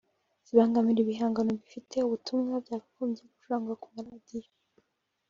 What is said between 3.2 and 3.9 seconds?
gucurangwa ku